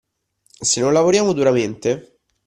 Se 0.69 0.79
non 0.81 0.93
lavoriamo 0.93 1.31
duramente. 1.31 2.21